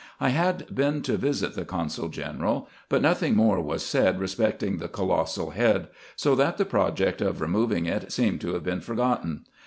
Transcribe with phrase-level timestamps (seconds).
[0.19, 4.79] I had been to visit the consul general, but nothing more was said re specting
[4.79, 9.45] the colossal head; so that the project of removing it seemed to have been forgotten.